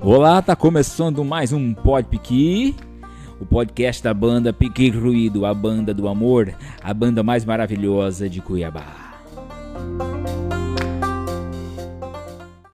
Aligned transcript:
Olá, 0.00 0.40
tá 0.40 0.54
começando 0.54 1.24
mais 1.24 1.52
um 1.52 1.74
Pod 1.74 2.08
Piqui, 2.08 2.76
o 3.40 3.44
podcast 3.44 4.00
da 4.00 4.14
banda 4.14 4.52
Piqui 4.52 4.90
Ruído, 4.90 5.44
a 5.44 5.52
banda 5.52 5.92
do 5.92 6.06
amor, 6.06 6.54
a 6.80 6.94
banda 6.94 7.24
mais 7.24 7.44
maravilhosa 7.44 8.28
de 8.28 8.40
Cuiabá. 8.40 9.07